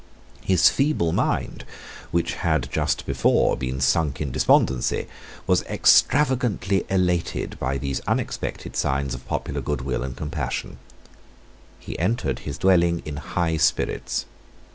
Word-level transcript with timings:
His 0.43 0.67
feeble 0.67 1.11
mind, 1.13 1.63
which 2.09 2.33
had 2.33 2.71
just 2.71 3.05
before 3.05 3.55
been 3.55 3.79
sunk 3.79 4.19
in 4.19 4.31
despondency, 4.31 5.05
was 5.45 5.61
extravagantly 5.65 6.83
elated 6.89 7.55
by 7.59 7.77
these 7.77 7.99
unexpected 8.07 8.75
signs 8.75 9.13
of 9.13 9.27
popular 9.27 9.61
goodwill 9.61 10.01
and 10.01 10.17
compassion. 10.17 10.79
He 11.77 11.99
entered 11.99 12.39
his 12.39 12.57
dwelling 12.57 13.03
in 13.05 13.17
high 13.17 13.57
spirits. 13.57 14.25